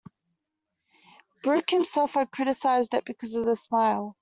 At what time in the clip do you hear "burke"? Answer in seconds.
1.43-1.69